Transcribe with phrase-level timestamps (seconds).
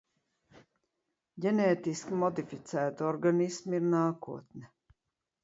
[1.45, 4.69] Ģenētiski modificēti organismi ir nākotne.